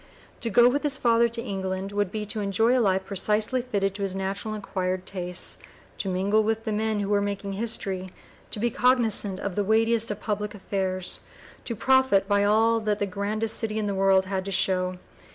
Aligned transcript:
To 0.39 0.49
go 0.49 0.67
with 0.67 0.81
his 0.81 0.97
father 0.97 1.27
to 1.27 1.43
England 1.43 1.91
would 1.91 2.11
be 2.11 2.25
to 2.25 2.39
enjoy 2.39 2.75
a 2.75 2.81
life 2.81 3.05
precisely 3.05 3.61
fitted 3.61 3.93
to 3.93 4.01
his 4.01 4.15
natural 4.15 4.55
and 4.55 4.63
acquired 4.63 5.05
tastes, 5.05 5.59
to 5.99 6.09
mingle 6.09 6.43
with 6.43 6.63
the 6.63 6.71
men 6.71 7.01
who 7.01 7.09
were 7.09 7.21
making 7.21 7.53
history, 7.53 8.09
to 8.49 8.57
be 8.59 8.71
cognizant 8.71 9.39
of 9.39 9.55
the 9.55 9.63
weightiest 9.63 10.09
of 10.09 10.19
public 10.19 10.55
affairs, 10.55 11.19
to 11.65 11.75
profit 11.75 12.27
by 12.27 12.43
all 12.43 12.79
that 12.79 12.97
the 12.97 13.05
grandest 13.05 13.57
city 13.59 13.77
in 13.77 13.85
the 13.85 13.93
world 13.93 14.25
had 14.25 14.43
to 14.45 14.51
show. 14.51 14.97